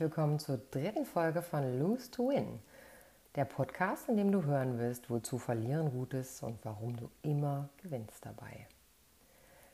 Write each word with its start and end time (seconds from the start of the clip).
willkommen 0.00 0.38
zur 0.38 0.58
dritten 0.70 1.04
Folge 1.04 1.42
von 1.42 1.78
Lose 1.78 2.10
to 2.10 2.30
Win, 2.30 2.58
der 3.34 3.44
Podcast, 3.44 4.08
in 4.08 4.16
dem 4.16 4.32
du 4.32 4.44
hören 4.44 4.78
wirst, 4.78 5.10
wozu 5.10 5.36
Verlieren 5.36 5.90
gut 5.92 6.14
ist 6.14 6.42
und 6.42 6.58
warum 6.64 6.96
du 6.96 7.10
immer 7.22 7.68
gewinnst 7.82 8.24
dabei. 8.24 8.66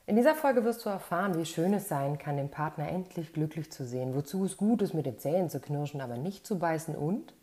In 0.05 0.17
dieser 0.17 0.35
Folge 0.35 0.65
wirst 0.65 0.85
du 0.85 0.89
erfahren, 0.89 1.37
wie 1.37 1.45
schön 1.45 1.73
es 1.73 1.87
sein 1.87 2.17
kann, 2.17 2.35
den 2.35 2.51
Partner 2.51 2.89
endlich 2.89 3.31
glücklich 3.31 3.71
zu 3.71 3.85
sehen, 3.85 4.15
wozu 4.15 4.43
es 4.43 4.57
gut 4.57 4.81
ist, 4.81 4.93
mit 4.93 5.05
den 5.05 5.17
Zähnen 5.17 5.49
zu 5.49 5.61
knirschen, 5.61 6.01
aber 6.01 6.17
nicht 6.17 6.45
zu 6.45 6.59
beißen 6.59 6.93
und 6.93 7.33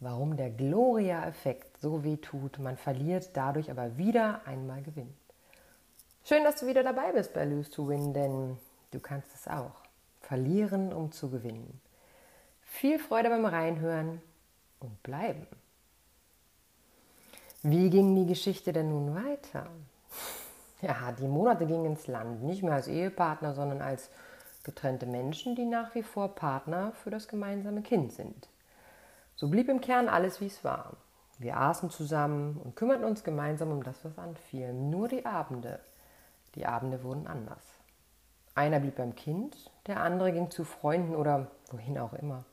warum 0.00 0.36
der 0.36 0.50
Gloria-Effekt 0.50 1.78
so 1.78 2.02
weh 2.02 2.16
tut, 2.16 2.58
man 2.58 2.76
verliert, 2.76 3.30
dadurch 3.34 3.70
aber 3.70 3.96
wieder 3.96 4.40
einmal 4.44 4.82
gewinnt. 4.82 5.14
Schön, 6.24 6.42
dass 6.42 6.56
du 6.56 6.66
wieder 6.66 6.82
dabei 6.82 7.12
bist 7.12 7.32
bei 7.32 7.44
Lose 7.44 7.70
to 7.70 7.86
Win, 7.86 8.12
denn 8.12 8.56
du 8.90 8.98
kannst 8.98 9.32
es 9.36 9.46
auch. 9.46 9.86
Verlieren, 10.20 10.92
um 10.92 11.12
zu 11.12 11.30
gewinnen. 11.30 11.80
Viel 12.78 12.98
Freude 12.98 13.30
beim 13.30 13.46
Reinhören 13.46 14.20
und 14.80 15.02
bleiben. 15.02 15.46
Wie 17.62 17.88
ging 17.88 18.14
die 18.14 18.26
Geschichte 18.26 18.74
denn 18.74 18.90
nun 18.90 19.14
weiter? 19.14 19.66
Ja, 20.82 21.10
die 21.12 21.26
Monate 21.26 21.64
gingen 21.64 21.86
ins 21.86 22.06
Land, 22.06 22.42
nicht 22.42 22.62
mehr 22.62 22.74
als 22.74 22.86
Ehepartner, 22.86 23.54
sondern 23.54 23.80
als 23.80 24.10
getrennte 24.62 25.06
Menschen, 25.06 25.56
die 25.56 25.64
nach 25.64 25.94
wie 25.94 26.02
vor 26.02 26.34
Partner 26.34 26.92
für 27.02 27.08
das 27.08 27.28
gemeinsame 27.28 27.80
Kind 27.80 28.12
sind. 28.12 28.46
So 29.36 29.48
blieb 29.48 29.70
im 29.70 29.80
Kern 29.80 30.10
alles, 30.10 30.42
wie 30.42 30.46
es 30.46 30.62
war. 30.62 30.98
Wir 31.38 31.56
aßen 31.56 31.88
zusammen 31.88 32.60
und 32.62 32.76
kümmerten 32.76 33.06
uns 33.06 33.24
gemeinsam 33.24 33.70
um 33.70 33.84
das, 33.84 34.04
was 34.04 34.18
anfiel. 34.18 34.74
Nur 34.74 35.08
die 35.08 35.24
Abende. 35.24 35.80
Die 36.54 36.66
Abende 36.66 37.02
wurden 37.02 37.26
anders. 37.26 37.64
Einer 38.54 38.80
blieb 38.80 38.96
beim 38.96 39.16
Kind, 39.16 39.70
der 39.86 40.02
andere 40.02 40.30
ging 40.30 40.50
zu 40.50 40.64
Freunden 40.64 41.16
oder 41.16 41.50
wohin 41.70 41.98
auch 41.98 42.12
immer. 42.12 42.44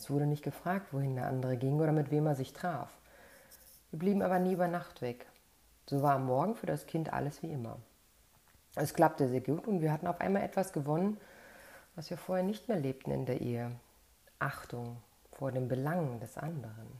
Es 0.00 0.08
wurde 0.08 0.24
nicht 0.24 0.42
gefragt, 0.42 0.94
wohin 0.94 1.14
der 1.14 1.26
andere 1.26 1.58
ging 1.58 1.78
oder 1.78 1.92
mit 1.92 2.10
wem 2.10 2.26
er 2.26 2.34
sich 2.34 2.54
traf. 2.54 2.88
Wir 3.90 3.98
blieben 3.98 4.22
aber 4.22 4.38
nie 4.38 4.54
über 4.54 4.66
Nacht 4.66 5.02
weg. 5.02 5.26
So 5.84 6.00
war 6.00 6.14
am 6.14 6.24
Morgen 6.24 6.54
für 6.54 6.64
das 6.64 6.86
Kind 6.86 7.12
alles 7.12 7.42
wie 7.42 7.52
immer. 7.52 7.76
Es 8.76 8.94
klappte 8.94 9.28
sehr 9.28 9.42
gut 9.42 9.66
und 9.66 9.82
wir 9.82 9.92
hatten 9.92 10.06
auf 10.06 10.18
einmal 10.22 10.42
etwas 10.42 10.72
gewonnen, 10.72 11.20
was 11.96 12.08
wir 12.08 12.16
vorher 12.16 12.42
nicht 12.42 12.66
mehr 12.66 12.78
lebten 12.78 13.10
in 13.10 13.26
der 13.26 13.42
Ehe. 13.42 13.72
Achtung 14.38 14.96
vor 15.32 15.52
den 15.52 15.68
Belangen 15.68 16.18
des 16.18 16.38
anderen. 16.38 16.98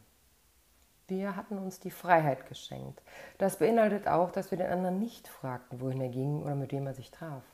Wir 1.08 1.36
hatten 1.36 1.56
uns 1.56 1.80
die 1.80 1.90
Freiheit 1.90 2.50
geschenkt. 2.50 3.00
Das 3.38 3.56
beinhaltet 3.56 4.08
auch, 4.08 4.30
dass 4.30 4.50
wir 4.50 4.58
den 4.58 4.70
anderen 4.70 4.98
nicht 4.98 5.26
fragten, 5.26 5.80
wohin 5.80 6.02
er 6.02 6.10
ging 6.10 6.42
oder 6.42 6.54
mit 6.54 6.70
wem 6.70 6.86
er 6.86 6.92
sich 6.92 7.10
traf. 7.10 7.44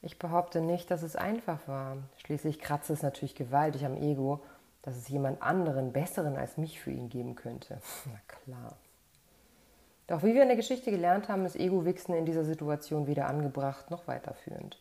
Ich 0.00 0.18
behaupte 0.18 0.62
nicht, 0.62 0.90
dass 0.90 1.02
es 1.02 1.16
einfach 1.16 1.66
war. 1.66 1.96
Schließlich 2.18 2.60
kratzt 2.60 2.88
es 2.88 3.02
natürlich 3.02 3.34
gewaltig 3.34 3.86
am 3.86 3.96
Ego, 3.96 4.42
dass 4.84 4.96
es 4.96 5.08
jemand 5.08 5.42
anderen, 5.42 5.92
besseren 5.92 6.36
als 6.36 6.56
mich 6.56 6.80
für 6.80 6.90
ihn 6.90 7.08
geben 7.08 7.34
könnte. 7.34 7.80
Na 8.06 8.20
klar. 8.28 8.76
Doch 10.06 10.22
wie 10.22 10.34
wir 10.34 10.42
in 10.42 10.48
der 10.48 10.56
Geschichte 10.56 10.90
gelernt 10.90 11.28
haben, 11.28 11.46
ist 11.46 11.56
Ego-Wichsen 11.56 12.14
in 12.14 12.26
dieser 12.26 12.44
Situation 12.44 13.06
weder 13.06 13.26
angebracht 13.26 13.90
noch 13.90 14.06
weiterführend. 14.06 14.78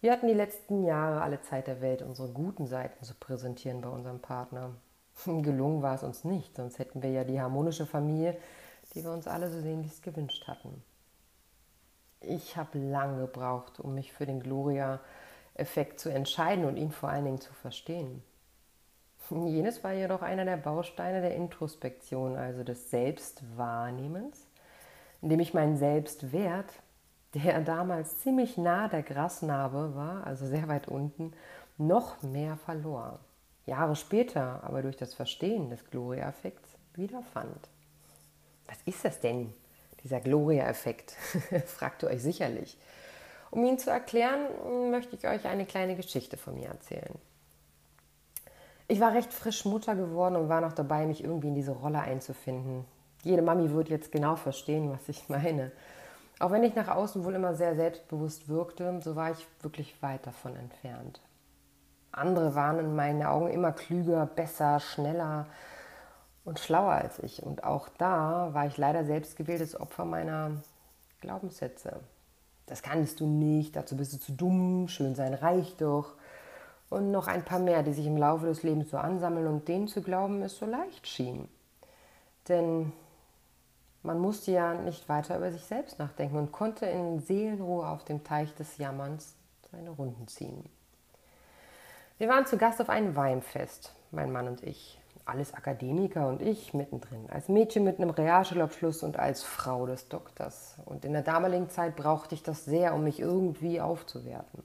Wir 0.00 0.12
hatten 0.12 0.28
die 0.28 0.34
letzten 0.34 0.84
Jahre 0.84 1.22
alle 1.22 1.40
Zeit 1.42 1.66
der 1.66 1.80
Welt, 1.80 2.02
unsere 2.02 2.28
guten 2.28 2.66
Seiten 2.66 3.04
zu 3.04 3.14
präsentieren 3.14 3.80
bei 3.80 3.88
unserem 3.88 4.20
Partner. 4.20 4.70
Gelungen 5.24 5.82
war 5.82 5.96
es 5.96 6.02
uns 6.02 6.24
nicht, 6.24 6.56
sonst 6.56 6.78
hätten 6.78 7.02
wir 7.02 7.10
ja 7.10 7.24
die 7.24 7.40
harmonische 7.40 7.86
Familie, 7.86 8.36
die 8.94 9.02
wir 9.02 9.10
uns 9.10 9.26
alle 9.26 9.50
so 9.50 9.60
sehnlichst 9.60 10.02
gewünscht 10.02 10.46
hatten 10.46 10.82
ich 12.28 12.56
habe 12.56 12.78
lange 12.78 13.20
gebraucht, 13.20 13.80
um 13.80 13.94
mich 13.94 14.12
für 14.12 14.26
den 14.26 14.40
Gloria-Effekt 14.40 16.00
zu 16.00 16.08
entscheiden 16.08 16.64
und 16.64 16.76
ihn 16.76 16.90
vor 16.90 17.08
allen 17.08 17.24
Dingen 17.24 17.40
zu 17.40 17.52
verstehen. 17.52 18.22
Jenes 19.30 19.82
war 19.82 19.92
jedoch 19.92 20.22
einer 20.22 20.44
der 20.44 20.56
Bausteine 20.56 21.20
der 21.20 21.34
Introspektion, 21.34 22.36
also 22.36 22.62
des 22.62 22.90
Selbstwahrnehmens, 22.90 24.46
indem 25.22 25.40
ich 25.40 25.54
meinen 25.54 25.76
Selbstwert, 25.76 26.72
der 27.34 27.60
damals 27.62 28.20
ziemlich 28.20 28.56
nah 28.58 28.88
der 28.88 29.02
Grasnarbe 29.02 29.94
war, 29.94 30.26
also 30.26 30.46
sehr 30.46 30.68
weit 30.68 30.88
unten, 30.88 31.32
noch 31.78 32.22
mehr 32.22 32.56
verlor. 32.56 33.18
Jahre 33.66 33.96
später 33.96 34.62
aber 34.62 34.82
durch 34.82 34.96
das 34.96 35.14
Verstehen 35.14 35.70
des 35.70 35.90
Gloria-Effekts 35.90 36.76
wiederfand. 36.94 37.68
Was 38.66 38.78
ist 38.84 39.04
das 39.04 39.20
denn? 39.20 39.52
dieser 40.04 40.20
Gloria-Effekt, 40.20 41.12
fragt 41.66 42.02
ihr 42.02 42.10
euch 42.10 42.22
sicherlich. 42.22 42.76
Um 43.50 43.64
ihn 43.64 43.78
zu 43.78 43.90
erklären, 43.90 44.90
möchte 44.90 45.16
ich 45.16 45.26
euch 45.26 45.46
eine 45.46 45.64
kleine 45.64 45.96
Geschichte 45.96 46.36
von 46.36 46.54
mir 46.54 46.68
erzählen. 46.68 47.18
Ich 48.86 49.00
war 49.00 49.12
recht 49.12 49.32
frisch 49.32 49.64
Mutter 49.64 49.96
geworden 49.96 50.36
und 50.36 50.48
war 50.48 50.60
noch 50.60 50.72
dabei, 50.72 51.06
mich 51.06 51.24
irgendwie 51.24 51.48
in 51.48 51.54
diese 51.54 51.72
Rolle 51.72 52.00
einzufinden. 52.00 52.84
Jede 53.22 53.42
Mami 53.42 53.70
wird 53.70 53.88
jetzt 53.88 54.12
genau 54.12 54.36
verstehen, 54.36 54.90
was 54.90 55.08
ich 55.08 55.28
meine. 55.28 55.72
Auch 56.38 56.50
wenn 56.50 56.64
ich 56.64 56.74
nach 56.74 56.88
außen 56.88 57.24
wohl 57.24 57.34
immer 57.34 57.54
sehr 57.54 57.74
selbstbewusst 57.76 58.48
wirkte, 58.48 59.00
so 59.02 59.16
war 59.16 59.30
ich 59.30 59.46
wirklich 59.62 60.02
weit 60.02 60.26
davon 60.26 60.56
entfernt. 60.56 61.20
Andere 62.12 62.54
waren 62.54 62.78
in 62.78 62.94
meinen 62.94 63.24
Augen 63.24 63.48
immer 63.48 63.72
klüger, 63.72 64.26
besser, 64.26 64.78
schneller, 64.80 65.46
und 66.44 66.58
schlauer 66.58 66.92
als 66.92 67.18
ich. 67.18 67.42
Und 67.42 67.64
auch 67.64 67.88
da 67.98 68.50
war 68.52 68.66
ich 68.66 68.76
leider 68.76 69.04
selbstgewähltes 69.04 69.78
Opfer 69.78 70.04
meiner 70.04 70.52
Glaubenssätze. 71.20 72.00
Das 72.66 72.82
kannst 72.82 73.20
du 73.20 73.26
nicht, 73.26 73.76
dazu 73.76 73.96
bist 73.96 74.12
du 74.12 74.18
zu 74.18 74.32
dumm, 74.32 74.88
schön 74.88 75.14
sein 75.14 75.34
reicht 75.34 75.80
doch. 75.80 76.14
Und 76.94 77.10
noch 77.10 77.26
ein 77.26 77.44
paar 77.44 77.58
mehr, 77.58 77.82
die 77.82 77.92
sich 77.92 78.06
im 78.06 78.16
Laufe 78.16 78.46
des 78.46 78.62
Lebens 78.62 78.90
so 78.90 78.98
ansammeln 78.98 79.48
und 79.48 79.66
denen 79.66 79.88
zu 79.88 80.00
glauben, 80.00 80.42
es 80.42 80.56
so 80.56 80.64
leicht 80.64 81.08
schien. 81.08 81.48
Denn 82.48 82.92
man 84.04 84.20
musste 84.20 84.52
ja 84.52 84.74
nicht 84.74 85.08
weiter 85.08 85.36
über 85.36 85.50
sich 85.50 85.64
selbst 85.64 85.98
nachdenken 85.98 86.36
und 86.36 86.52
konnte 86.52 86.86
in 86.86 87.18
Seelenruhe 87.18 87.88
auf 87.88 88.04
dem 88.04 88.22
Teich 88.22 88.54
des 88.54 88.78
Jammerns 88.78 89.34
seine 89.72 89.90
Runden 89.90 90.28
ziehen. 90.28 90.70
Wir 92.18 92.28
waren 92.28 92.46
zu 92.46 92.58
Gast 92.58 92.80
auf 92.80 92.90
einem 92.90 93.16
Weinfest, 93.16 93.92
mein 94.12 94.30
Mann 94.30 94.46
und 94.46 94.62
ich 94.62 95.00
alles 95.24 95.52
Akademiker 95.52 96.28
und 96.28 96.42
ich 96.42 96.74
mittendrin, 96.74 97.28
als 97.28 97.48
Mädchen 97.48 97.82
mit 97.82 97.98
einem 97.98 98.10
Realschulabschluss 98.10 99.02
und 99.02 99.18
als 99.18 99.42
Frau 99.42 99.84
des 99.86 100.08
Doktors. 100.08 100.76
Und 100.84 101.04
in 101.04 101.12
der 101.12 101.22
damaligen 101.22 101.70
Zeit 101.70 101.96
brauchte 101.96 102.36
ich 102.36 102.44
das 102.44 102.64
sehr, 102.64 102.94
um 102.94 103.02
mich 103.02 103.18
irgendwie 103.18 103.80
aufzuwerten. 103.80 104.62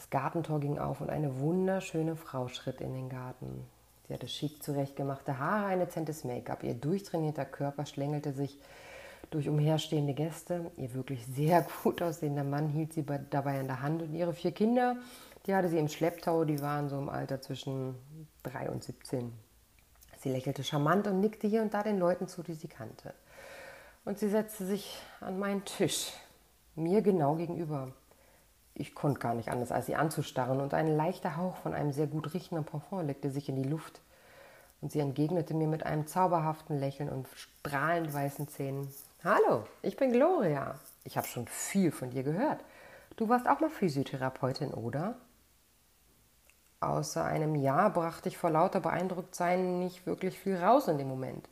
Das 0.00 0.08
Gartentor 0.08 0.60
ging 0.60 0.78
auf 0.78 1.02
und 1.02 1.10
eine 1.10 1.40
wunderschöne 1.40 2.16
Frau 2.16 2.48
schritt 2.48 2.80
in 2.80 2.94
den 2.94 3.10
Garten. 3.10 3.66
Sie 4.08 4.14
hatte 4.14 4.28
schick 4.28 4.62
zurechtgemachte 4.62 5.38
Haare, 5.38 5.66
ein 5.66 5.78
dezentes 5.78 6.24
Make-up. 6.24 6.64
Ihr 6.64 6.72
durchtrainierter 6.72 7.44
Körper 7.44 7.84
schlängelte 7.84 8.32
sich 8.32 8.58
durch 9.30 9.46
umherstehende 9.46 10.14
Gäste. 10.14 10.70
Ihr 10.78 10.94
wirklich 10.94 11.26
sehr 11.26 11.66
gut 11.82 12.00
aussehender 12.00 12.44
Mann 12.44 12.70
hielt 12.70 12.94
sie 12.94 13.04
dabei 13.28 13.60
an 13.60 13.66
der 13.66 13.82
Hand 13.82 14.00
und 14.00 14.14
ihre 14.14 14.32
vier 14.32 14.52
Kinder 14.52 14.96
die 15.46 15.54
hatte 15.54 15.68
sie 15.68 15.78
im 15.78 15.88
Schlepptau, 15.88 16.44
die 16.44 16.60
waren 16.60 16.88
so 16.88 16.98
im 16.98 17.08
Alter 17.08 17.40
zwischen 17.40 17.96
3 18.42 18.70
und 18.70 18.84
17. 18.84 19.32
Sie 20.18 20.30
lächelte 20.30 20.62
charmant 20.62 21.06
und 21.06 21.20
nickte 21.20 21.46
hier 21.46 21.62
und 21.62 21.72
da 21.72 21.82
den 21.82 21.98
Leuten 21.98 22.28
zu, 22.28 22.42
die 22.42 22.54
sie 22.54 22.68
kannte. 22.68 23.14
Und 24.04 24.18
sie 24.18 24.28
setzte 24.28 24.66
sich 24.66 24.98
an 25.20 25.38
meinen 25.38 25.64
Tisch, 25.64 26.12
mir 26.74 27.00
genau 27.00 27.36
gegenüber. 27.36 27.92
Ich 28.80 28.94
konnte 28.94 29.20
gar 29.20 29.34
nicht 29.34 29.50
anders, 29.50 29.72
als 29.72 29.84
sie 29.84 29.94
anzustarren, 29.94 30.58
und 30.58 30.72
ein 30.72 30.88
leichter 30.88 31.36
Hauch 31.36 31.56
von 31.56 31.74
einem 31.74 31.92
sehr 31.92 32.06
gut 32.06 32.32
riechenden 32.32 32.64
Parfum 32.64 33.06
legte 33.06 33.30
sich 33.30 33.50
in 33.50 33.56
die 33.56 33.68
Luft. 33.68 34.00
Und 34.80 34.90
sie 34.90 35.00
entgegnete 35.00 35.52
mir 35.52 35.68
mit 35.68 35.84
einem 35.84 36.06
zauberhaften 36.06 36.80
Lächeln 36.80 37.10
und 37.10 37.28
strahlend 37.34 38.14
weißen 38.14 38.48
Zähnen. 38.48 38.88
Hallo, 39.22 39.64
ich 39.82 39.98
bin 39.98 40.12
Gloria. 40.12 40.76
Ich 41.04 41.18
habe 41.18 41.26
schon 41.26 41.46
viel 41.46 41.92
von 41.92 42.08
dir 42.08 42.22
gehört. 42.22 42.64
Du 43.16 43.28
warst 43.28 43.46
auch 43.46 43.60
mal 43.60 43.68
Physiotherapeutin, 43.68 44.72
oder? 44.72 45.16
Außer 46.80 47.22
einem 47.22 47.56
Ja 47.56 47.90
brachte 47.90 48.30
ich 48.30 48.38
vor 48.38 48.48
lauter 48.48 48.80
Beeindrucktsein 48.80 49.78
nicht 49.78 50.06
wirklich 50.06 50.38
viel 50.38 50.56
raus 50.56 50.88
in 50.88 50.96
dem 50.96 51.08
Moment. 51.08 51.50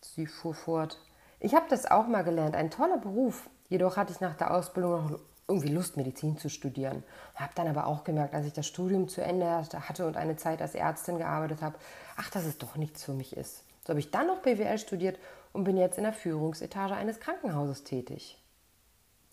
Sie 0.00 0.26
fuhr 0.26 0.54
fort. 0.54 0.98
Ich 1.40 1.54
habe 1.54 1.66
das 1.68 1.84
auch 1.90 2.06
mal 2.06 2.24
gelernt, 2.24 2.56
ein 2.56 2.70
toller 2.70 2.96
Beruf. 2.96 3.50
Jedoch 3.68 3.98
hatte 3.98 4.14
ich 4.14 4.20
nach 4.20 4.34
der 4.34 4.54
Ausbildung 4.54 5.10
noch 5.10 5.20
irgendwie 5.48 5.68
Lust, 5.68 5.96
Medizin 5.96 6.36
zu 6.36 6.50
studieren. 6.50 7.02
Habe 7.34 7.52
dann 7.54 7.66
aber 7.68 7.86
auch 7.86 8.04
gemerkt, 8.04 8.34
als 8.34 8.46
ich 8.46 8.52
das 8.52 8.66
Studium 8.66 9.08
zu 9.08 9.22
Ende 9.22 9.46
hatte 9.48 10.06
und 10.06 10.16
eine 10.16 10.36
Zeit 10.36 10.60
als 10.60 10.74
Ärztin 10.74 11.18
gearbeitet 11.18 11.62
habe, 11.62 11.78
ach, 12.16 12.30
dass 12.30 12.44
es 12.44 12.58
doch 12.58 12.76
nichts 12.76 13.02
für 13.02 13.14
mich 13.14 13.36
ist. 13.36 13.64
So 13.84 13.90
habe 13.90 14.00
ich 14.00 14.10
dann 14.10 14.26
noch 14.26 14.40
BWL 14.42 14.78
studiert 14.78 15.18
und 15.54 15.64
bin 15.64 15.78
jetzt 15.78 15.96
in 15.96 16.04
der 16.04 16.12
Führungsetage 16.12 16.94
eines 16.94 17.18
Krankenhauses 17.20 17.84
tätig. 17.84 18.38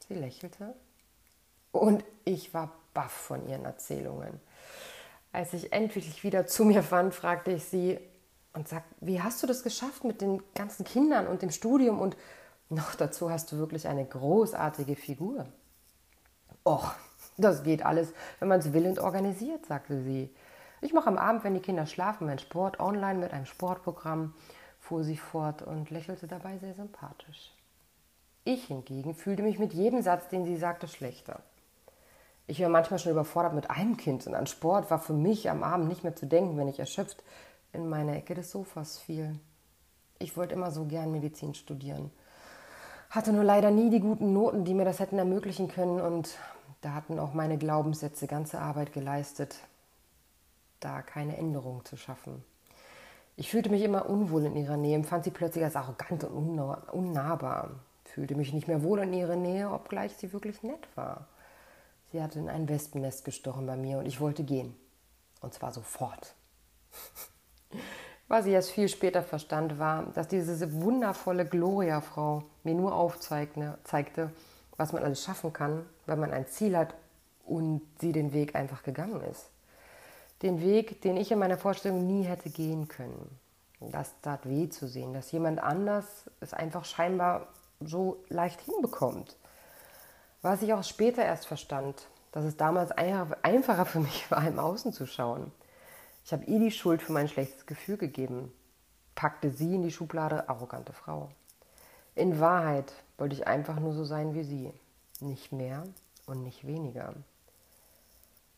Sie 0.07 0.13
lächelte 0.13 0.73
und 1.73 2.05
ich 2.23 2.53
war 2.53 2.71
baff 2.93 3.11
von 3.11 3.47
ihren 3.49 3.65
Erzählungen. 3.65 4.39
Als 5.33 5.51
ich 5.53 5.73
endlich 5.73 6.23
wieder 6.23 6.47
zu 6.47 6.63
mir 6.63 6.81
fand, 6.81 7.13
fragte 7.13 7.51
ich 7.51 7.65
sie 7.65 7.99
und 8.53 8.69
sagte, 8.69 8.95
wie 9.01 9.21
hast 9.21 9.43
du 9.43 9.47
das 9.47 9.63
geschafft 9.63 10.05
mit 10.05 10.21
den 10.21 10.41
ganzen 10.53 10.85
Kindern 10.85 11.27
und 11.27 11.41
dem 11.41 11.51
Studium 11.51 11.99
und 11.99 12.15
noch 12.69 12.95
dazu 12.95 13.29
hast 13.29 13.51
du 13.51 13.57
wirklich 13.57 13.89
eine 13.89 14.05
großartige 14.05 14.95
Figur. 14.95 15.45
Och, 16.65 16.95
Das 17.37 17.63
geht 17.63 17.85
alles, 17.85 18.13
wenn 18.39 18.47
man 18.47 18.59
es 18.59 18.71
will 18.71 18.87
und 18.87 18.99
organisiert, 18.99 19.65
sagte 19.65 20.01
sie. 20.01 20.33
Ich 20.81 20.93
mache 20.93 21.07
am 21.07 21.17
Abend, 21.17 21.43
wenn 21.43 21.53
die 21.53 21.59
Kinder 21.59 21.85
schlafen, 21.85 22.27
meinen 22.27 22.39
Sport 22.39 22.79
online 22.79 23.19
mit 23.19 23.33
einem 23.33 23.45
Sportprogramm, 23.45 24.33
fuhr 24.79 25.03
sie 25.03 25.17
fort 25.17 25.61
und 25.61 25.89
lächelte 25.89 26.27
dabei 26.27 26.57
sehr 26.57 26.73
sympathisch. 26.73 27.53
Ich 28.45 28.65
hingegen 28.65 29.15
fühlte 29.15 29.43
mich 29.43 29.59
mit 29.59 29.73
jedem 29.73 30.01
Satz, 30.01 30.29
den 30.29 30.45
sie 30.45 30.55
sagte, 30.55 30.87
schlechter. 30.87 31.41
Ich 32.47 32.61
war 32.61 32.69
manchmal 32.69 32.99
schon 32.99 33.11
überfordert 33.11 33.53
mit 33.53 33.69
einem 33.69 33.97
Kind 33.97 34.25
und 34.27 34.35
an 34.35 34.47
Sport 34.47 34.91
war 34.91 34.99
für 34.99 35.13
mich 35.13 35.49
am 35.49 35.63
Abend 35.63 35.87
nicht 35.87 36.03
mehr 36.03 36.15
zu 36.15 36.27
denken, 36.27 36.57
wenn 36.57 36.67
ich 36.67 36.79
erschöpft 36.79 37.23
in 37.73 37.89
meine 37.89 38.15
Ecke 38.15 38.35
des 38.35 38.51
Sofas 38.51 38.99
fiel. 38.99 39.39
Ich 40.19 40.37
wollte 40.37 40.53
immer 40.53 40.71
so 40.71 40.85
gern 40.85 41.11
Medizin 41.11 41.55
studieren, 41.55 42.11
hatte 43.09 43.33
nur 43.33 43.43
leider 43.43 43.71
nie 43.71 43.89
die 43.89 43.99
guten 43.99 44.31
Noten, 44.31 44.63
die 44.63 44.75
mir 44.75 44.85
das 44.85 44.99
hätten 44.99 45.17
ermöglichen 45.17 45.67
können 45.67 45.99
und 45.99 46.37
da 46.85 46.93
hatten 46.93 47.17
auch 47.17 47.33
meine 47.33 47.57
Glaubenssätze 47.57 48.27
ganze 48.27 48.61
Arbeit 48.61 48.93
geleistet, 48.93 49.55
da 50.79 51.01
keine 51.01 51.35
Änderung 51.35 51.83
zu 51.83 51.97
schaffen. 51.97 52.43
Ich 53.37 53.49
fühlte 53.49 53.71
mich 53.71 53.81
immer 53.81 54.07
unwohl 54.07 54.45
in 54.45 54.55
ihrer 54.55 54.77
Nähe, 54.77 54.95
empfand 54.95 55.23
sie 55.23 55.31
plötzlich 55.31 55.63
als 55.63 55.75
arrogant 55.75 56.23
und 56.25 56.59
unnahbar, 56.59 57.71
fühlte 58.03 58.35
mich 58.35 58.53
nicht 58.53 58.67
mehr 58.67 58.83
wohl 58.83 58.99
in 58.99 59.13
ihrer 59.13 59.35
Nähe, 59.35 59.71
obgleich 59.71 60.15
sie 60.15 60.31
wirklich 60.31 60.61
nett 60.61 60.87
war. 60.93 61.25
Sie 62.11 62.21
hatte 62.21 62.37
in 62.37 62.49
ein 62.49 62.69
Wespennest 62.69 63.25
gestochen 63.25 63.65
bei 63.65 63.77
mir 63.77 63.97
und 63.97 64.05
ich 64.05 64.21
wollte 64.21 64.43
gehen. 64.43 64.75
Und 65.41 65.55
zwar 65.55 65.73
sofort. 65.73 66.35
Was 68.27 68.45
ich 68.45 68.53
erst 68.53 68.69
viel 68.69 68.89
später 68.89 69.23
verstand, 69.23 69.79
war, 69.79 70.03
dass 70.13 70.27
diese 70.27 70.71
wundervolle 70.71 71.47
Gloria-Frau 71.47 72.43
mir 72.63 72.75
nur 72.75 72.93
aufzeigte, 72.93 73.79
was 74.77 74.93
man 74.93 75.03
alles 75.03 75.23
schaffen 75.23 75.53
kann, 75.53 75.85
wenn 76.05 76.19
man 76.19 76.31
ein 76.31 76.47
Ziel 76.47 76.77
hat 76.77 76.95
und 77.45 77.81
sie 77.99 78.11
den 78.11 78.33
Weg 78.33 78.55
einfach 78.55 78.83
gegangen 78.83 79.21
ist. 79.21 79.49
Den 80.41 80.61
Weg, 80.61 81.01
den 81.01 81.17
ich 81.17 81.31
in 81.31 81.39
meiner 81.39 81.57
Vorstellung 81.57 82.05
nie 82.05 82.23
hätte 82.23 82.49
gehen 82.49 82.87
können. 82.87 83.39
Das 83.79 84.11
tat 84.21 84.47
weh 84.47 84.69
zu 84.69 84.87
sehen, 84.87 85.13
dass 85.13 85.31
jemand 85.31 85.61
anders 85.61 86.29
es 86.39 86.53
einfach 86.53 86.85
scheinbar 86.85 87.47
so 87.79 88.23
leicht 88.29 88.61
hinbekommt. 88.61 89.35
Was 90.41 90.61
ich 90.61 90.73
auch 90.73 90.83
später 90.83 91.23
erst 91.23 91.47
verstand, 91.47 92.07
dass 92.31 92.45
es 92.45 92.57
damals 92.57 92.91
einfacher 92.91 93.85
für 93.85 93.99
mich 93.99 94.29
war, 94.31 94.45
im 94.45 94.59
Außen 94.59 94.93
zu 94.93 95.05
schauen. 95.05 95.51
Ich 96.25 96.33
habe 96.33 96.45
ihr 96.45 96.59
die 96.59 96.71
Schuld 96.71 97.01
für 97.01 97.13
mein 97.13 97.27
schlechtes 97.27 97.65
Gefühl 97.65 97.97
gegeben, 97.97 98.51
packte 99.13 99.51
sie 99.51 99.75
in 99.75 99.83
die 99.83 99.91
Schublade 99.91 100.49
arrogante 100.49 100.91
Frau. 100.91 101.29
In 102.15 102.39
Wahrheit 102.39 102.93
wollte 103.17 103.35
ich 103.35 103.47
einfach 103.47 103.79
nur 103.79 103.93
so 103.93 104.05
sein 104.05 104.33
wie 104.33 104.43
sie, 104.43 104.73
nicht 105.19 105.51
mehr 105.51 105.83
und 106.25 106.43
nicht 106.43 106.65
weniger. 106.65 107.13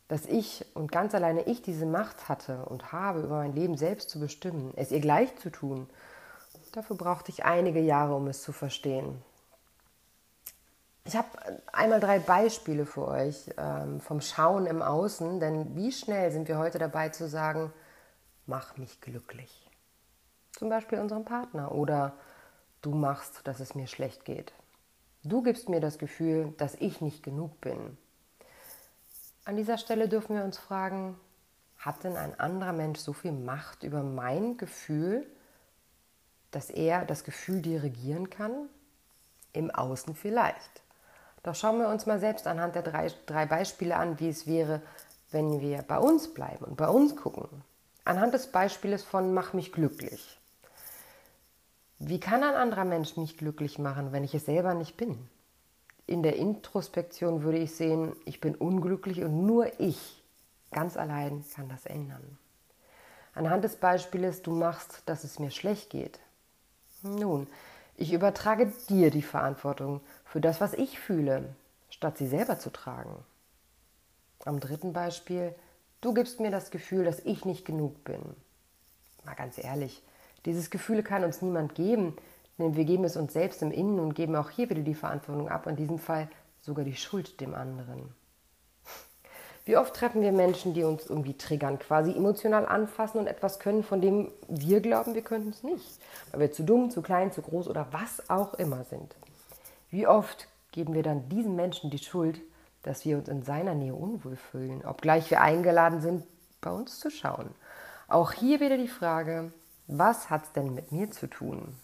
Dass 0.08 0.26
ich 0.26 0.66
und 0.74 0.92
ganz 0.92 1.14
alleine 1.14 1.42
ich 1.44 1.62
diese 1.62 1.86
Macht 1.86 2.30
hatte 2.30 2.66
und 2.66 2.92
habe, 2.92 3.22
über 3.22 3.38
mein 3.38 3.54
Leben 3.54 3.76
selbst 3.76 4.10
zu 4.10 4.20
bestimmen, 4.20 4.74
es 4.76 4.92
ihr 4.92 5.02
gleich 5.02 5.36
zu 5.40 5.50
tun, 5.50 5.90
dafür 6.72 6.96
brauchte 6.96 7.32
ich 7.32 7.46
einige 7.46 7.80
Jahre, 7.80 8.16
um 8.16 8.28
es 8.28 8.42
zu 8.44 8.52
verstehen. 8.52 9.22
Ich 11.04 11.16
habe 11.16 11.28
einmal 11.72 12.00
drei 12.00 12.20
Beispiele 12.20 12.86
für 12.86 13.08
euch 13.08 13.50
ähm, 13.58 14.02
vom 14.02 14.22
Schauen 14.22 14.66
im 14.66 14.82
Außen, 14.82 15.40
denn 15.40 15.76
wie 15.76 15.92
schnell 15.92 16.32
sind 16.32 16.48
wir 16.48 16.58
heute 16.58 16.80
dabei 16.80 17.10
zu 17.10 17.28
sagen, 17.28 17.74
mach 18.46 18.78
mich 18.78 19.02
glücklich. 19.02 19.70
Zum 20.52 20.70
Beispiel 20.70 21.00
unserem 21.00 21.24
Partner 21.24 21.72
oder 21.72 22.14
du 22.88 22.96
machst, 22.96 23.42
dass 23.44 23.60
es 23.60 23.76
mir 23.76 23.88
schlecht 23.88 24.24
geht. 24.24 24.54
Du 25.24 25.42
gibst 25.42 25.68
mir 25.68 25.82
das 25.82 25.98
Gefühl, 25.98 26.54
dass 26.58 26.76
ich 26.76 27.02
nicht 27.02 27.22
genug 27.22 27.60
bin. 27.60 27.98
An 29.44 29.58
dieser 29.58 29.78
Stelle 29.78 30.08
dürfen 30.08 30.38
wir 30.38 30.46
uns 30.46 30.58
fragen, 30.58 31.20
hat 31.78 32.04
denn 32.06 32.16
ein 32.16 32.40
anderer 32.40 32.72
Mensch 32.72 33.00
so 33.00 33.12
viel 33.12 33.34
Macht 33.34 33.84
über 33.84 34.04
mein 34.04 34.56
Gefühl, 34.56 35.28
dass 36.52 36.70
er 36.70 37.04
das 37.04 37.26
Gefühl 37.26 37.62
dirigieren 37.62 38.30
kann? 38.30 38.70
Im 39.52 39.70
Außen 39.70 40.16
vielleicht. 40.16 40.82
Doch 41.44 41.56
schauen 41.56 41.80
wir 41.80 41.90
uns 41.90 42.06
mal 42.06 42.20
selbst 42.20 42.48
anhand 42.48 42.76
der 42.76 42.84
drei, 42.84 43.12
drei 43.26 43.46
Beispiele 43.46 43.96
an, 43.98 44.20
wie 44.20 44.30
es 44.30 44.48
wäre, 44.48 44.82
wenn 45.32 45.60
wir 45.60 45.82
bei 45.82 45.98
uns 45.98 46.34
bleiben 46.34 46.64
und 46.64 46.78
bei 46.78 46.88
uns 46.88 47.18
gucken. 47.18 47.50
Anhand 48.06 48.34
des 48.34 48.48
Beispieles 48.48 49.04
von 49.04 49.34
Mach 49.34 49.52
mich 49.52 49.74
glücklich. 49.74 50.40
Wie 52.00 52.20
kann 52.20 52.44
ein 52.44 52.54
anderer 52.54 52.86
Mensch 52.86 53.18
mich 53.18 53.38
glücklich 53.38 53.80
machen, 53.80 54.12
wenn 54.12 54.24
ich 54.24 54.36
es 54.36 54.46
selber 54.46 54.76
nicht 54.76 54.98
bin? 54.98 55.18
In 56.06 56.22
der 56.22 56.36
Introspektion 56.36 57.42
würde 57.42 57.58
ich 57.58 57.74
sehen, 57.74 58.16
ich 58.26 58.40
bin 58.40 58.56
unglücklich 58.56 59.24
und 59.24 59.46
nur 59.46 59.80
ich, 59.80 60.24
ganz 60.72 60.96
allein, 60.96 61.44
kann 61.56 61.70
das 61.70 61.88
ändern. 61.88 62.38
Anhand 63.34 63.64
des 63.64 63.78
Beispieles, 63.78 64.44
du 64.44 64.52
machst, 64.52 65.02
dass 65.08 65.24
es 65.24 65.40
mir 65.40 65.50
schlecht 65.50 65.90
geht. 65.90 66.20
Nun, 67.02 67.48
ich 67.96 68.14
übertrage 68.14 68.72
dir 68.90 69.10
die 69.10 69.24
Verantwortung 69.24 70.02
für 70.24 70.40
das, 70.40 70.62
was 70.62 70.74
ich 70.74 71.00
fühle, 71.00 71.56
statt 71.90 72.20
sie 72.20 72.28
selber 72.28 72.60
zu 72.60 72.70
tragen. 72.72 73.26
Am 74.46 74.60
dritten 74.60 74.94
Beispiel, 74.94 75.56
du 76.02 76.14
gibst 76.14 76.40
mir 76.40 76.52
das 76.52 76.70
Gefühl, 76.70 77.06
dass 77.06 77.20
ich 77.20 77.44
nicht 77.44 77.66
genug 77.66 78.04
bin. 78.04 78.22
Mal 79.26 79.36
ganz 79.36 79.58
ehrlich, 79.58 80.04
dieses 80.48 80.70
Gefühl 80.70 81.04
kann 81.04 81.26
uns 81.26 81.42
niemand 81.42 81.76
geben, 81.76 82.16
denn 82.58 82.76
wir 82.76 82.86
geben 82.86 83.04
es 83.04 83.18
uns 83.18 83.34
selbst 83.34 83.62
im 83.62 83.72
Innen 83.72 84.00
und 84.00 84.16
geben 84.16 84.36
auch 84.36 84.50
hier 84.50 84.70
wieder 84.70 84.82
die 84.82 84.96
Verantwortung 84.96 85.50
ab, 85.50 85.68
in 85.68 85.76
diesem 85.76 86.00
Fall 86.00 86.30
sogar 86.62 86.86
die 86.86 86.96
Schuld 86.96 87.40
dem 87.42 87.54
anderen. 87.54 88.16
Wie 89.66 89.76
oft 89.76 89.94
treffen 89.94 90.22
wir 90.22 90.32
Menschen, 90.32 90.74
die 90.74 90.86
uns 90.86 91.08
irgendwie 91.08 91.36
triggern, 91.36 91.78
quasi 91.78 92.16
emotional 92.16 92.66
anfassen 92.66 93.20
und 93.20 93.28
etwas 93.28 93.60
können, 93.60 93.84
von 93.84 94.00
dem 94.00 94.32
wir 94.48 94.80
glauben, 94.80 95.14
wir 95.14 95.22
könnten 95.22 95.50
es 95.50 95.62
nicht, 95.62 96.00
weil 96.32 96.40
wir 96.40 96.52
zu 96.54 96.64
dumm, 96.64 96.90
zu 96.90 97.02
klein, 97.02 97.34
zu 97.34 97.42
groß 97.42 97.68
oder 97.68 97.88
was 97.92 98.30
auch 98.30 98.54
immer 98.54 98.86
sind. 98.86 99.14
Wie 99.90 100.08
oft 100.08 100.48
geben 100.72 100.94
wir 100.94 101.04
dann 101.04 101.28
diesen 101.28 101.58
Menschen 101.58 101.92
die 101.92 101.98
Schuld, 101.98 102.40
dass 102.84 103.04
wir 103.04 103.18
uns 103.18 103.28
in 103.28 103.44
seiner 103.44 103.76
Nähe 103.76 103.94
unwohl 103.94 104.38
fühlen, 104.38 104.86
obgleich 104.86 105.30
wir 105.30 105.42
eingeladen 105.42 106.00
sind, 106.00 106.24
bei 106.62 106.72
uns 106.72 107.02
zu 107.02 107.12
schauen. 107.12 107.50
Auch 108.08 108.32
hier 108.32 108.62
wieder 108.62 108.78
die 108.78 108.88
Frage, 108.88 109.52
was 109.88 110.30
hat 110.30 110.44
es 110.44 110.52
denn 110.52 110.74
mit 110.74 110.92
mir 110.92 111.12
zu 111.12 111.28
tun? 111.28 111.76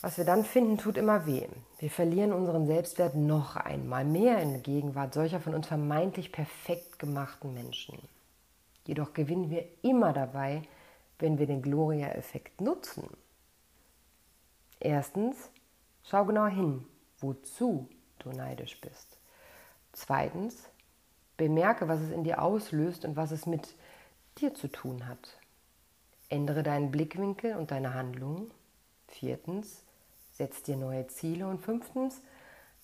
Was 0.00 0.16
wir 0.16 0.24
dann 0.24 0.44
finden, 0.44 0.78
tut 0.78 0.96
immer 0.96 1.26
weh. 1.26 1.46
Wir 1.78 1.90
verlieren 1.90 2.32
unseren 2.32 2.66
Selbstwert 2.66 3.14
noch 3.14 3.56
einmal 3.56 4.04
mehr 4.04 4.38
in 4.38 4.62
Gegenwart 4.62 5.12
solcher 5.12 5.40
von 5.40 5.54
uns 5.54 5.66
vermeintlich 5.66 6.30
perfekt 6.30 6.98
gemachten 6.98 7.52
Menschen. 7.52 7.98
Jedoch 8.86 9.12
gewinnen 9.12 9.50
wir 9.50 9.66
immer 9.82 10.12
dabei, 10.12 10.62
wenn 11.18 11.38
wir 11.38 11.46
den 11.46 11.62
Gloria-Effekt 11.62 12.60
nutzen. 12.60 13.08
Erstens, 14.80 15.50
schau 16.04 16.24
genau 16.24 16.46
hin, 16.46 16.86
wozu 17.18 17.88
du 18.20 18.30
neidisch 18.30 18.80
bist. 18.80 19.18
Zweitens, 19.92 20.68
bemerke, 21.36 21.88
was 21.88 22.00
es 22.00 22.10
in 22.10 22.22
dir 22.22 22.40
auslöst 22.40 23.04
und 23.04 23.16
was 23.16 23.32
es 23.32 23.46
mit 23.46 23.74
dir 24.38 24.54
zu 24.54 24.68
tun 24.68 25.08
hat. 25.08 25.38
Ändere 26.28 26.62
deinen 26.62 26.90
Blickwinkel 26.90 27.56
und 27.56 27.70
deine 27.70 27.94
Handlungen. 27.94 28.50
Viertens, 29.06 29.82
setz 30.32 30.62
dir 30.62 30.76
neue 30.76 31.06
Ziele 31.06 31.46
und 31.46 31.60
fünftens, 31.60 32.20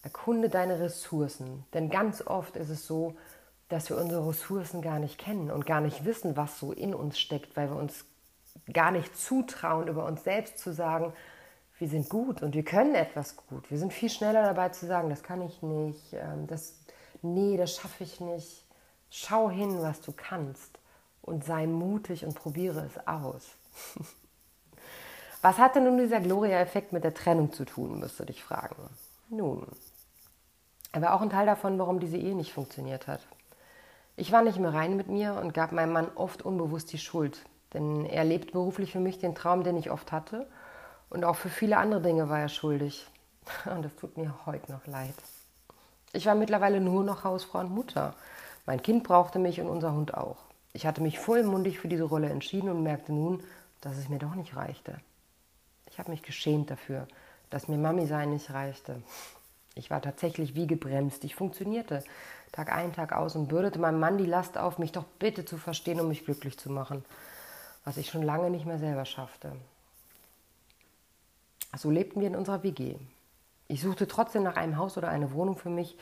erkunde 0.02 0.48
deine 0.48 0.80
Ressourcen. 0.80 1.64
Denn 1.74 1.90
ganz 1.90 2.26
oft 2.26 2.56
ist 2.56 2.70
es 2.70 2.86
so, 2.86 3.16
dass 3.68 3.90
wir 3.90 3.96
unsere 3.96 4.28
Ressourcen 4.28 4.82
gar 4.82 4.98
nicht 4.98 5.18
kennen 5.18 5.50
und 5.50 5.66
gar 5.66 5.80
nicht 5.80 6.04
wissen, 6.04 6.36
was 6.36 6.58
so 6.58 6.72
in 6.72 6.94
uns 6.94 7.18
steckt, 7.18 7.56
weil 7.56 7.70
wir 7.70 7.76
uns 7.76 8.04
gar 8.72 8.90
nicht 8.90 9.16
zutrauen, 9.16 9.88
über 9.88 10.06
uns 10.06 10.24
selbst 10.24 10.58
zu 10.58 10.72
sagen, 10.72 11.12
wir 11.78 11.88
sind 11.88 12.08
gut 12.08 12.42
und 12.42 12.54
wir 12.54 12.64
können 12.64 12.94
etwas 12.94 13.36
gut. 13.36 13.70
Wir 13.70 13.78
sind 13.78 13.92
viel 13.92 14.10
schneller 14.10 14.42
dabei 14.42 14.68
zu 14.68 14.86
sagen, 14.86 15.10
das 15.10 15.22
kann 15.22 15.42
ich 15.42 15.60
nicht, 15.62 16.12
ähm, 16.12 16.46
das, 16.46 16.78
nee, 17.20 17.56
das 17.56 17.76
schaffe 17.76 18.04
ich 18.04 18.20
nicht. 18.20 18.64
Schau 19.10 19.50
hin, 19.50 19.82
was 19.82 20.00
du 20.00 20.12
kannst 20.12 20.78
und 21.24 21.44
sei 21.44 21.66
mutig 21.66 22.24
und 22.24 22.34
probiere 22.34 22.84
es 22.86 23.06
aus. 23.06 23.42
Was 25.42 25.58
hat 25.58 25.74
denn 25.74 25.84
nun 25.84 25.98
dieser 25.98 26.20
Gloria-Effekt 26.20 26.92
mit 26.92 27.04
der 27.04 27.14
Trennung 27.14 27.52
zu 27.52 27.64
tun, 27.64 28.00
müsst 28.00 28.18
du 28.18 28.24
dich 28.24 28.42
fragen. 28.42 28.76
Nun, 29.28 29.66
er 30.92 31.02
war 31.02 31.14
auch 31.14 31.20
ein 31.20 31.30
Teil 31.30 31.46
davon, 31.46 31.78
warum 31.78 32.00
diese 32.00 32.16
Ehe 32.16 32.34
nicht 32.34 32.52
funktioniert 32.52 33.06
hat. 33.06 33.20
Ich 34.16 34.32
war 34.32 34.42
nicht 34.42 34.58
mehr 34.58 34.72
rein 34.72 34.96
mit 34.96 35.08
mir 35.08 35.34
und 35.34 35.52
gab 35.52 35.72
meinem 35.72 35.92
Mann 35.92 36.10
oft 36.14 36.42
unbewusst 36.42 36.92
die 36.92 36.98
Schuld, 36.98 37.44
denn 37.72 38.06
er 38.06 38.24
lebt 38.24 38.52
beruflich 38.52 38.92
für 38.92 39.00
mich 39.00 39.18
den 39.18 39.34
Traum, 39.34 39.64
den 39.64 39.76
ich 39.76 39.90
oft 39.90 40.12
hatte 40.12 40.46
und 41.10 41.24
auch 41.24 41.36
für 41.36 41.48
viele 41.48 41.78
andere 41.78 42.00
Dinge 42.00 42.28
war 42.28 42.40
er 42.40 42.48
schuldig. 42.48 43.06
Und 43.66 43.84
das 43.84 43.94
tut 43.96 44.16
mir 44.16 44.34
heute 44.46 44.72
noch 44.72 44.86
leid. 44.86 45.14
Ich 46.14 46.24
war 46.26 46.34
mittlerweile 46.34 46.80
nur 46.80 47.04
noch 47.04 47.24
Hausfrau 47.24 47.58
und 47.58 47.70
Mutter. 47.70 48.14
Mein 48.64 48.80
Kind 48.82 49.04
brauchte 49.04 49.38
mich 49.38 49.60
und 49.60 49.68
unser 49.68 49.92
Hund 49.92 50.14
auch. 50.14 50.43
Ich 50.74 50.86
hatte 50.86 51.00
mich 51.00 51.18
vollmundig 51.18 51.78
für 51.78 51.88
diese 51.88 52.02
Rolle 52.02 52.28
entschieden 52.28 52.68
und 52.68 52.82
merkte 52.82 53.12
nun, 53.12 53.42
dass 53.80 53.96
es 53.96 54.08
mir 54.08 54.18
doch 54.18 54.34
nicht 54.34 54.56
reichte. 54.56 55.00
Ich 55.88 55.98
habe 55.98 56.10
mich 56.10 56.22
geschämt 56.22 56.68
dafür, 56.68 57.06
dass 57.48 57.68
mir 57.68 57.78
Mami 57.78 58.06
sein 58.06 58.30
nicht 58.30 58.50
reichte. 58.50 59.00
Ich 59.76 59.90
war 59.90 60.02
tatsächlich 60.02 60.56
wie 60.56 60.66
gebremst. 60.66 61.22
Ich 61.22 61.36
funktionierte 61.36 62.02
Tag 62.50 62.72
ein, 62.72 62.92
Tag 62.92 63.12
aus 63.12 63.36
und 63.36 63.46
bürdete 63.46 63.78
meinem 63.78 64.00
Mann 64.00 64.18
die 64.18 64.26
Last 64.26 64.58
auf, 64.58 64.78
mich 64.78 64.90
doch 64.90 65.04
bitte 65.20 65.44
zu 65.44 65.58
verstehen, 65.58 66.00
um 66.00 66.08
mich 66.08 66.24
glücklich 66.24 66.58
zu 66.58 66.70
machen, 66.70 67.04
was 67.84 67.96
ich 67.96 68.10
schon 68.10 68.22
lange 68.22 68.50
nicht 68.50 68.66
mehr 68.66 68.78
selber 68.78 69.04
schaffte. 69.04 69.52
So 71.76 71.90
lebten 71.90 72.20
wir 72.20 72.28
in 72.28 72.36
unserer 72.36 72.64
WG. 72.64 72.96
Ich 73.68 73.80
suchte 73.80 74.08
trotzdem 74.08 74.42
nach 74.42 74.56
einem 74.56 74.76
Haus 74.76 74.96
oder 74.96 75.08
einer 75.08 75.32
Wohnung 75.32 75.56
für 75.56 75.70
mich 75.70 75.96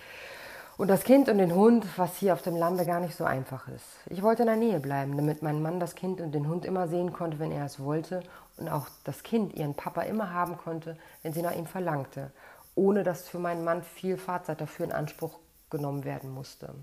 und 0.82 0.88
das 0.88 1.04
Kind 1.04 1.28
und 1.28 1.38
den 1.38 1.54
Hund, 1.54 1.86
was 1.96 2.16
hier 2.16 2.32
auf 2.32 2.42
dem 2.42 2.56
Lande 2.56 2.84
gar 2.84 2.98
nicht 2.98 3.14
so 3.14 3.22
einfach 3.22 3.68
ist. 3.68 3.86
Ich 4.06 4.20
wollte 4.20 4.42
in 4.42 4.48
der 4.48 4.56
Nähe 4.56 4.80
bleiben, 4.80 5.16
damit 5.16 5.40
mein 5.40 5.62
Mann 5.62 5.78
das 5.78 5.94
Kind 5.94 6.20
und 6.20 6.32
den 6.32 6.48
Hund 6.48 6.64
immer 6.64 6.88
sehen 6.88 7.12
konnte, 7.12 7.38
wenn 7.38 7.52
er 7.52 7.64
es 7.64 7.78
wollte 7.78 8.24
und 8.56 8.68
auch 8.68 8.88
das 9.04 9.22
Kind 9.22 9.54
ihren 9.54 9.74
Papa 9.74 10.02
immer 10.02 10.32
haben 10.32 10.58
konnte, 10.58 10.96
wenn 11.22 11.32
sie 11.32 11.42
nach 11.42 11.54
ihm 11.54 11.66
verlangte, 11.66 12.32
ohne 12.74 13.04
dass 13.04 13.28
für 13.28 13.38
meinen 13.38 13.62
Mann 13.62 13.84
viel 13.84 14.16
Fahrzeit 14.16 14.60
dafür 14.60 14.86
in 14.86 14.90
Anspruch 14.90 15.38
genommen 15.70 16.02
werden 16.02 16.32
musste. 16.32 16.74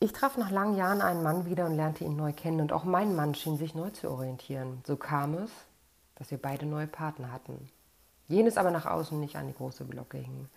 Ich 0.00 0.14
traf 0.14 0.38
nach 0.38 0.50
langen 0.50 0.78
Jahren 0.78 1.02
einen 1.02 1.22
Mann 1.22 1.44
wieder 1.44 1.66
und 1.66 1.76
lernte 1.76 2.04
ihn 2.04 2.16
neu 2.16 2.32
kennen 2.32 2.62
und 2.62 2.72
auch 2.72 2.84
mein 2.84 3.14
Mann 3.16 3.34
schien 3.34 3.58
sich 3.58 3.74
neu 3.74 3.90
zu 3.90 4.10
orientieren. 4.10 4.82
So 4.86 4.96
kam 4.96 5.34
es, 5.34 5.50
dass 6.14 6.30
wir 6.30 6.38
beide 6.38 6.64
neue 6.64 6.86
Partner 6.86 7.32
hatten. 7.32 7.68
Jenes 8.28 8.58
aber 8.58 8.70
nach 8.70 8.86
außen 8.86 9.18
nicht 9.18 9.36
an 9.36 9.46
die 9.46 9.54
große 9.54 9.86
Glocke 9.86 10.18
hing. 10.18 10.48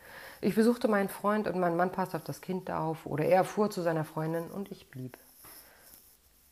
Ich 0.42 0.56
besuchte 0.56 0.90
meinen 0.90 1.10
Freund 1.10 1.48
und 1.48 1.58
mein 1.58 1.78
Mann 1.78 1.92
passte 1.92 2.18
auf 2.18 2.24
das 2.24 2.42
Kind 2.42 2.70
auf 2.70 3.06
oder 3.06 3.26
er 3.26 3.46
fuhr 3.46 3.72
zu 3.72 3.82
seiner 3.82 4.04
Freundin 4.04 4.52
und 4.52 4.72
ich 4.72 4.90
blieb. 4.90 5.18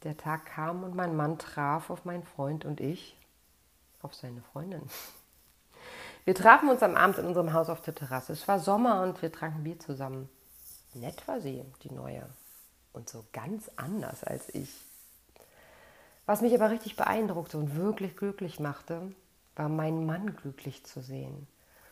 Der 0.03 0.15
Tag 0.15 0.45
kam 0.45 0.83
und 0.83 0.95
mein 0.95 1.17
Mann 1.17 1.38
traf 1.38 1.89
auf 1.89 2.05
meinen 2.05 2.23
Freund 2.23 2.63
und 2.63 2.79
ich 2.79 3.17
auf 4.01 4.15
seine 4.15 4.41
Freundin. 4.53 4.81
Wir 6.23 6.35
trafen 6.35 6.69
uns 6.69 6.83
am 6.83 6.95
Abend 6.95 7.17
in 7.17 7.25
unserem 7.25 7.51
Haus 7.51 7.69
auf 7.69 7.81
der 7.81 7.95
Terrasse. 7.95 8.33
Es 8.33 8.47
war 8.47 8.59
Sommer 8.59 9.03
und 9.03 9.21
wir 9.21 9.31
tranken 9.31 9.63
Bier 9.63 9.79
zusammen. 9.79 10.29
Nett 10.93 11.27
war 11.27 11.41
sie, 11.41 11.65
die 11.83 11.91
neue. 11.91 12.25
Und 12.93 13.09
so 13.09 13.25
ganz 13.33 13.69
anders 13.75 14.23
als 14.23 14.53
ich. 14.53 14.69
Was 16.25 16.41
mich 16.41 16.53
aber 16.53 16.69
richtig 16.69 16.95
beeindruckte 16.95 17.57
und 17.57 17.75
wirklich 17.75 18.15
glücklich 18.15 18.59
machte, 18.59 19.11
war 19.56 19.70
meinen 19.70 20.06
Mann 20.06 20.36
glücklich 20.36 20.86
zu 20.86 21.01
sehen. 21.01 21.48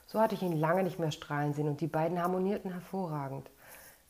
So 0.06 0.20
hatte 0.20 0.36
ich 0.36 0.42
ihn 0.42 0.58
lange 0.58 0.84
nicht 0.84 1.00
mehr 1.00 1.12
strahlen 1.12 1.54
sehen 1.54 1.68
und 1.68 1.82
die 1.82 1.88
beiden 1.88 2.22
harmonierten 2.22 2.72
hervorragend. 2.72 3.50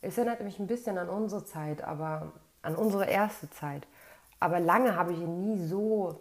Es 0.00 0.16
erinnert 0.16 0.42
mich 0.42 0.58
ein 0.58 0.68
bisschen 0.68 0.96
an 0.96 1.08
unsere 1.08 1.44
Zeit, 1.44 1.82
aber 1.82 2.32
an 2.62 2.76
unsere 2.76 3.06
erste 3.06 3.50
Zeit. 3.50 3.86
Aber 4.40 4.60
lange 4.60 4.94
habe 4.94 5.12
ich 5.12 5.18
ihn 5.18 5.40
nie 5.40 5.66
so 5.66 6.20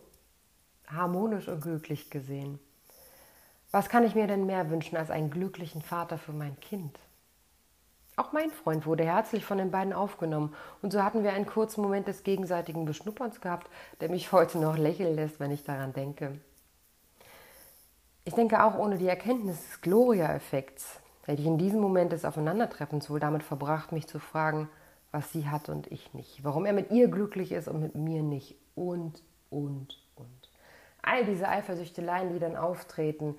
harmonisch 0.88 1.48
und 1.48 1.62
glücklich 1.62 2.10
gesehen. 2.10 2.60
Was 3.72 3.90
kann 3.90 4.04
ich 4.04 4.16
mir 4.16 4.28
denn 4.28 4.46
mehr 4.46 4.70
wünschen 4.70 4.98
als 4.98 5.12
einen 5.12 5.30
glücklichen 5.30 5.82
Vater 5.82 6.18
für 6.18 6.32
mein 6.32 6.60
Kind? 6.60 6.98
Auch 8.16 8.32
mein 8.32 8.50
Freund 8.50 8.88
wurde 8.88 9.04
herzlich 9.04 9.46
von 9.46 9.60
den 9.60 9.70
beiden 9.70 9.94
aufgenommen 9.94 10.56
und 10.82 10.92
so 10.92 11.04
hatten 11.04 11.24
wir 11.24 11.34
einen 11.34 11.46
kurzen 11.46 11.82
Moment 11.82 12.08
des 12.08 12.24
gegenseitigen 12.24 12.86
Beschnupperns 12.86 13.42
gehabt, 13.42 13.70
der 14.02 14.10
mich 14.10 14.32
heute 14.32 14.58
noch 14.58 14.78
lächeln 14.78 15.16
lässt, 15.16 15.40
wenn 15.40 15.52
ich 15.52 15.64
daran 15.64 15.94
denke. 15.94 16.40
Ich 18.28 18.34
denke 18.34 18.62
auch 18.62 18.78
ohne 18.78 18.98
die 18.98 19.08
Erkenntnis 19.08 19.56
des 19.56 19.80
Gloria-Effekts 19.80 21.00
hätte 21.28 21.42
ich 21.42 21.48
in 21.48 21.58
diesem 21.58 21.80
Moment 21.80 22.12
des 22.12 22.26
Aufeinandertreffens 22.26 23.10
wohl 23.10 23.22
damit 23.22 23.42
verbracht, 23.42 23.94
mich 23.94 24.06
zu 24.06 24.20
fragen, 24.20 24.68
was 25.14 25.32
sie 25.32 25.48
hat 25.48 25.70
und 25.70 25.90
ich 25.94 26.14
nicht, 26.14 26.44
warum 26.44 26.66
er 26.66 26.74
mit 26.74 26.92
ihr 26.92 27.08
glücklich 27.08 27.54
ist 27.54 27.70
und 27.70 27.80
mit 27.80 27.96
mir 27.96 28.24
nicht 28.24 28.58
und, 28.76 29.24
und, 29.50 30.04
und. 30.16 30.50
All 31.02 31.24
diese 31.24 31.48
Eifersüchteleien, 31.48 32.34
die 32.34 32.40
dann 32.40 32.58
auftreten 32.58 33.36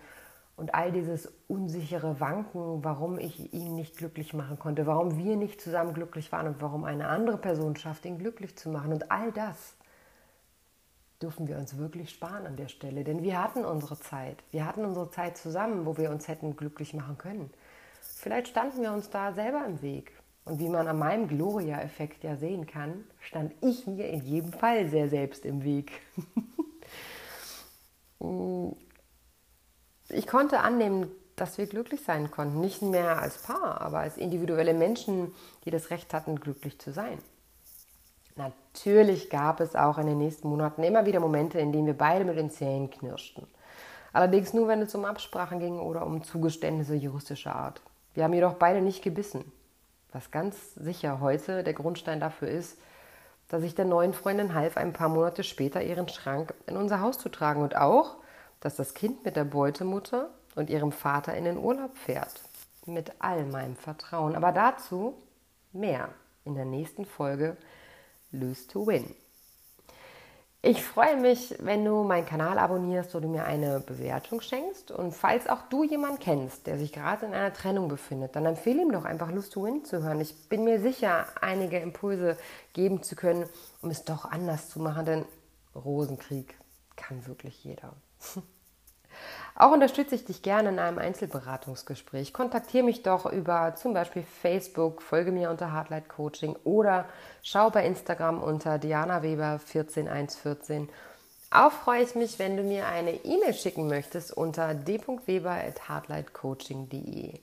und 0.57 0.75
all 0.75 0.90
dieses 0.90 1.30
unsichere 1.49 2.18
Wanken, 2.18 2.83
warum 2.83 3.18
ich 3.18 3.52
ihn 3.52 3.75
nicht 3.75 3.99
glücklich 3.99 4.33
machen 4.33 4.59
konnte, 4.59 4.87
warum 4.87 5.18
wir 5.18 5.37
nicht 5.37 5.61
zusammen 5.61 5.92
glücklich 5.92 6.33
waren 6.33 6.47
und 6.47 6.62
warum 6.62 6.85
eine 6.85 7.09
andere 7.09 7.37
Person 7.37 7.76
schafft, 7.76 8.07
ihn 8.07 8.16
glücklich 8.16 8.57
zu 8.57 8.71
machen. 8.71 8.95
Und 8.95 9.12
all 9.12 9.33
das 9.33 9.76
dürfen 11.22 11.48
wir 11.48 11.58
uns 11.58 11.76
wirklich 11.76 12.10
sparen 12.10 12.46
an 12.46 12.56
der 12.56 12.68
Stelle, 12.68 13.04
denn 13.04 13.22
wir 13.22 13.42
hatten 13.42 13.64
unsere 13.64 13.98
Zeit. 13.98 14.42
Wir 14.50 14.64
hatten 14.64 14.84
unsere 14.84 15.10
Zeit 15.10 15.37
zusammen, 15.37 15.84
wo 15.84 15.96
wir 15.96 16.10
uns 16.10 16.28
hätten 16.28 16.56
glücklich 16.56 16.94
machen 16.94 17.18
können. 17.18 17.50
Vielleicht 18.00 18.48
standen 18.48 18.82
wir 18.82 18.92
uns 18.92 19.10
da 19.10 19.32
selber 19.32 19.64
im 19.66 19.82
Weg. 19.82 20.12
Und 20.44 20.60
wie 20.60 20.68
man 20.68 20.88
an 20.88 20.98
meinem 20.98 21.28
Gloria-Effekt 21.28 22.25
ja 22.25 22.37
sehen 22.37 22.66
kann, 22.66 23.04
stand 23.20 23.52
ich 23.60 23.87
mir 23.87 24.08
in 24.08 24.22
jedem 24.22 24.52
Fall 24.52 24.88
sehr 24.88 25.08
selbst 25.08 25.44
im 25.44 25.62
Weg. 25.62 25.92
ich 30.08 30.26
konnte 30.26 30.60
annehmen, 30.60 31.10
dass 31.37 31.58
wir 31.58 31.66
glücklich 31.66 32.02
sein 32.02 32.30
konnten. 32.30 32.60
Nicht 32.60 32.80
mehr 32.80 33.20
als 33.20 33.42
Paar, 33.42 33.80
aber 33.80 33.98
als 33.98 34.16
individuelle 34.16 34.75
Menschen, 34.75 35.34
die 35.64 35.70
das 35.70 35.90
Recht 35.90 36.14
hatten, 36.14 36.40
glücklich 36.40 36.78
zu 36.78 36.92
sein. 36.92 37.18
Natürlich 38.38 39.30
gab 39.30 39.61
es 39.61 39.75
auch 39.75 39.99
in 39.99 40.07
den 40.07 40.18
nächsten 40.18 40.49
Monaten 40.49 40.85
immer 40.85 41.04
wieder 41.07 41.18
Momente, 41.18 41.59
in 41.59 41.73
denen 41.73 41.88
wir 41.88 41.99
beide 41.99 42.25
mit 42.25 42.38
den 42.38 42.50
Zähnen 42.50 42.88
knirschten. 42.88 43.49
Allerdings 44.12 44.54
nur, 44.54 44.68
wenn 44.68 44.80
es 44.80 44.95
um 44.95 45.04
Absprachen 45.04 45.59
ging 45.59 45.80
oder 45.80 46.07
um 46.07 46.23
Zugeständnisse 46.23 46.95
juristischer 46.95 47.54
Art. 47.54 47.83
Wir 48.14 48.23
haben 48.23 48.33
jedoch 48.33 48.54
beide 48.54 48.80
nicht 48.80 49.02
gebissen. 49.02 49.50
Was 50.12 50.30
ganz 50.30 50.75
sicher 50.76 51.21
heute 51.21 51.64
der 51.64 51.75
Grundstein 51.75 52.21
dafür 52.21 52.49
ist, 52.49 52.78
dass 53.49 53.64
ich 53.64 53.75
der 53.75 53.85
neuen 53.85 54.14
Freundin 54.14 54.54
half, 54.54 54.76
ein 54.76 54.92
paar 54.92 55.09
Monate 55.09 55.42
später 55.42 55.83
ihren 55.83 56.09
Schrank 56.09 56.54
in 56.66 56.76
unser 56.76 57.00
Haus 57.00 57.18
zu 57.18 57.30
tragen 57.30 57.62
und 57.62 57.76
auch, 57.76 58.18
dass 58.61 58.76
das 58.76 58.95
Kind 58.95 59.25
mit 59.25 59.35
der 59.35 59.45
Beutemutter 59.45 60.30
und 60.54 60.71
ihrem 60.71 60.92
Vater 60.92 61.35
in 61.35 61.45
den 61.45 61.59
Urlaub 61.59 61.97
fährt. 61.97 62.40
Mit 62.87 63.12
all 63.18 63.45
meinem 63.45 63.75
Vertrauen. 63.75 64.37
Aber 64.37 64.52
dazu 64.52 65.14
mehr 65.73 66.11
in 66.45 66.54
der 66.54 66.64
nächsten 66.64 67.04
Folge 67.04 67.57
Lose 68.30 68.66
to 68.66 68.87
Win. 68.87 69.14
Ich 70.61 70.82
freue 70.82 71.16
mich, 71.16 71.54
wenn 71.61 71.85
du 71.85 72.02
meinen 72.02 72.26
Kanal 72.26 72.58
abonnierst 72.58 73.14
oder 73.14 73.28
mir 73.28 73.44
eine 73.44 73.78
Bewertung 73.78 74.40
schenkst. 74.40 74.90
Und 74.90 75.14
falls 75.14 75.49
auch 75.49 75.62
du 75.70 75.85
jemanden 75.85 76.18
kennst, 76.18 76.66
der 76.66 76.78
sich 76.78 76.92
gerade 76.92 77.26
in 77.26 77.32
einer 77.32 77.52
Trennung 77.52 77.87
befindet, 77.87 78.35
dann 78.35 78.44
empfehle 78.44 78.82
ihm 78.82 78.90
doch 78.90 79.04
einfach 79.04 79.30
Lust 79.30 79.52
to 79.52 79.64
Win 79.64 79.85
zu 79.85 80.02
hören. 80.02 80.20
Ich 80.20 80.49
bin 80.49 80.64
mir 80.64 80.80
sicher, 80.80 81.26
einige 81.40 81.78
Impulse 81.78 82.37
geben 82.73 83.04
zu 83.04 83.14
können, 83.14 83.49
um 83.82 83.90
es 83.90 84.04
doch 84.04 84.25
anders 84.25 84.68
zu 84.68 84.80
machen, 84.80 85.06
denn 85.06 85.25
Rosenkrieg 85.76 86.58
kann 86.97 87.25
wirklich 87.26 87.62
jeder. 87.62 87.94
Auch 89.60 89.72
unterstütze 89.72 90.14
ich 90.14 90.24
dich 90.24 90.42
gerne 90.42 90.68
in 90.68 90.78
einem 90.78 90.98
Einzelberatungsgespräch. 90.98 92.32
Kontaktiere 92.32 92.84
mich 92.84 93.02
doch 93.02 93.26
über 93.26 93.74
zum 93.74 93.92
Beispiel 93.92 94.22
Facebook, 94.22 95.02
folge 95.02 95.32
mir 95.32 95.50
unter 95.50 95.72
Hardlight 95.72 96.08
Coaching 96.08 96.54
oder 96.62 97.06
schau 97.42 97.68
bei 97.68 97.84
Instagram 97.84 98.40
unter 98.40 98.78
Diana 98.78 99.24
Weber 99.24 99.58
14114. 99.58 100.88
Auch 101.50 101.72
freue 101.72 102.04
ich 102.04 102.14
mich, 102.14 102.38
wenn 102.38 102.56
du 102.56 102.62
mir 102.62 102.86
eine 102.86 103.24
E-Mail 103.24 103.52
schicken 103.52 103.88
möchtest 103.88 104.32
unter 104.32 104.74
d.weber.hardlightcoaching.de. 104.74 107.40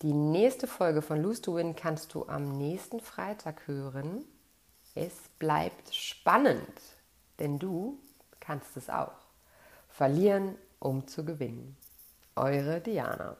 Die 0.00 0.14
nächste 0.14 0.66
Folge 0.66 1.02
von 1.02 1.22
Lose 1.22 1.42
to 1.42 1.56
Win 1.56 1.76
kannst 1.76 2.14
du 2.14 2.26
am 2.26 2.56
nächsten 2.56 3.00
Freitag 3.00 3.66
hören. 3.66 4.24
Es 4.94 5.12
bleibt 5.38 5.94
spannend, 5.94 6.80
denn 7.38 7.58
du 7.58 7.98
kannst 8.40 8.78
es 8.78 8.88
auch. 8.88 9.12
Verlieren 9.90 10.56
um 10.80 11.06
zu 11.06 11.24
gewinnen. 11.24 11.76
Eure 12.34 12.80
Diana. 12.80 13.36